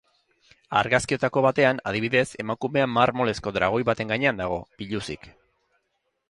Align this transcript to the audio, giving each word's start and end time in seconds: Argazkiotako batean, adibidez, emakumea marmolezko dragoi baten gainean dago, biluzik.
Argazkiotako 0.79 1.43
batean, 1.45 1.81
adibidez, 1.91 2.25
emakumea 2.45 2.87
marmolezko 2.95 3.53
dragoi 3.59 3.83
baten 3.91 4.15
gainean 4.15 4.43
dago, 4.45 4.59
biluzik. 4.83 5.31